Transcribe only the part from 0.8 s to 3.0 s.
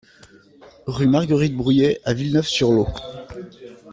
Rue Marguerite Brouillet à Villeneuve-sur-Lot